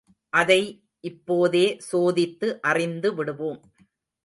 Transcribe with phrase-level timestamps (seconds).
[0.29, 0.61] அதை
[0.99, 3.61] இப்போதே சோதித்து அறிந்துவிடுவோம்.